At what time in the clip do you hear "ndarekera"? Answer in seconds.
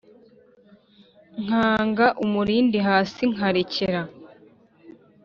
3.31-4.01